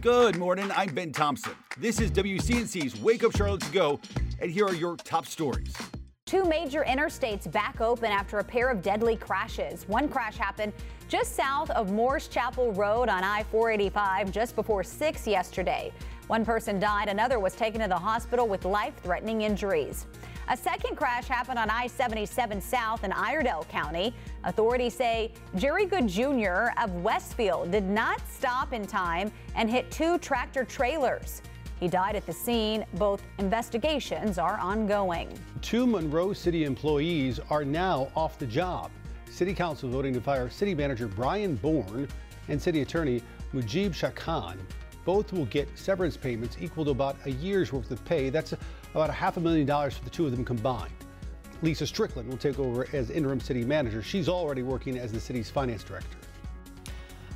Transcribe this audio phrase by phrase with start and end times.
[0.00, 0.70] Good morning.
[0.76, 1.54] I'm Ben Thompson.
[1.76, 4.00] This is WCNC's Wake Up Charlotte to Go,
[4.40, 5.74] and here are your top stories.
[6.24, 9.88] Two major interstates back open after a pair of deadly crashes.
[9.88, 10.72] One crash happened
[11.08, 15.92] just south of Morris Chapel Road on I 485 just before 6 yesterday.
[16.28, 20.06] One person died, another was taken to the hospital with life threatening injuries.
[20.48, 24.14] A second crash happened on I 77 South in Iredell County.
[24.44, 26.68] Authorities say Jerry Good Jr.
[26.82, 31.40] of Westfield did not stop in time and hit two tractor trailers.
[31.80, 32.84] He died at the scene.
[32.94, 35.32] Both investigations are ongoing.
[35.62, 38.90] Two Monroe City employees are now off the job.
[39.30, 42.06] City Council voting to fire City Manager Brian Borne
[42.48, 43.22] and City Attorney
[43.54, 44.58] Mujeeb Shah-Khan.
[45.08, 48.28] Both will get severance payments equal to about a year's worth of pay.
[48.28, 48.52] That's
[48.92, 50.92] about a half a million dollars for the two of them combined.
[51.62, 54.02] Lisa Strickland will take over as interim city manager.
[54.02, 56.18] She's already working as the city's finance director.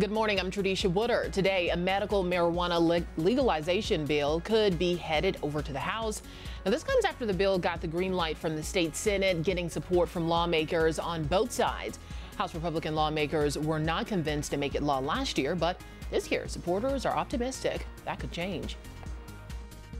[0.00, 0.40] Good morning.
[0.40, 1.28] I'm Tradisha Wooder.
[1.30, 6.22] Today, a medical marijuana legalization bill could be headed over to the House.
[6.64, 9.70] Now, this comes after the bill got the green light from the state Senate, getting
[9.70, 12.00] support from lawmakers on both sides.
[12.36, 16.48] House Republican lawmakers were not convinced to make it law last year, but this year,
[16.48, 18.76] supporters are optimistic that could change.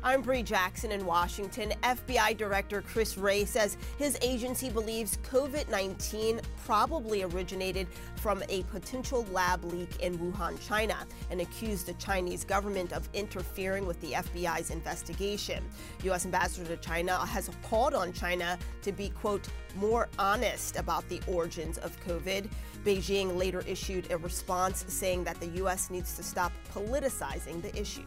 [0.00, 1.72] I'm Bree Jackson in Washington.
[1.82, 9.26] FBI Director Chris Wray says his agency believes COVID 19 probably originated from a potential
[9.32, 14.70] lab leak in Wuhan, China, and accused the Chinese government of interfering with the FBI's
[14.70, 15.64] investigation.
[16.04, 16.24] U.S.
[16.24, 21.76] Ambassador to China has called on China to be, quote, more honest about the origins
[21.78, 22.48] of COVID.
[22.84, 25.90] Beijing later issued a response saying that the U.S.
[25.90, 28.04] needs to stop politicizing the issue.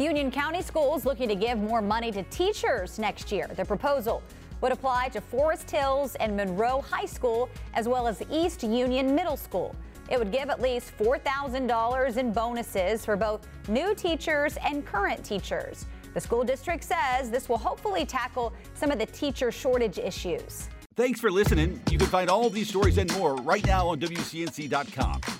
[0.00, 3.46] Union County Schools looking to give more money to teachers next year.
[3.54, 4.22] The proposal
[4.62, 9.36] would apply to Forest Hills and Monroe High School, as well as East Union Middle
[9.36, 9.76] School.
[10.10, 15.84] It would give at least $4,000 in bonuses for both new teachers and current teachers.
[16.14, 20.68] The school district says this will hopefully tackle some of the teacher shortage issues.
[20.96, 21.80] Thanks for listening.
[21.90, 25.39] You can find all these stories and more right now on WCNC.com.